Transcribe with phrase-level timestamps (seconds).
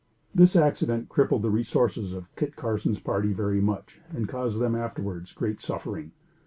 [0.33, 5.31] This accident crippled the resources of Kit Carson's party very much and caused them afterwards
[5.31, 6.11] great suffering.